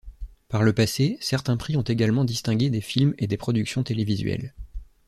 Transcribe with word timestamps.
Par 0.49 0.63
le 0.63 0.73
passé, 0.73 1.19
certains 1.21 1.57
prix 1.57 1.77
ont 1.77 1.81
également 1.83 2.25
distingué 2.25 2.71
des 2.71 2.81
films 2.81 3.13
et 3.19 3.27
des 3.27 3.37
productions 3.37 3.83
télévisuelles. 3.83 4.51